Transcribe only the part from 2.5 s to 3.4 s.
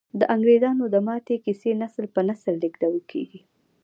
لیږدول کیږي.